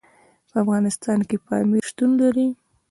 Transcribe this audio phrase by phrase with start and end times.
[0.49, 2.47] په افغانستان کې پامیر شتون لري.